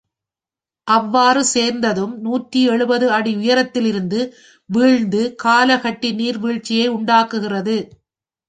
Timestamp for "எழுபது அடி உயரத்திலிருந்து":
2.69-4.21